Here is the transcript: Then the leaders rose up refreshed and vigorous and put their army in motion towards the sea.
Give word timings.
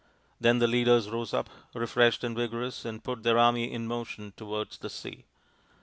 Then 0.39 0.57
the 0.57 0.67
leaders 0.67 1.11
rose 1.11 1.31
up 1.31 1.47
refreshed 1.75 2.23
and 2.23 2.35
vigorous 2.35 2.85
and 2.85 3.03
put 3.03 3.21
their 3.21 3.37
army 3.37 3.71
in 3.71 3.85
motion 3.85 4.33
towards 4.35 4.79
the 4.79 4.89
sea. 4.89 5.25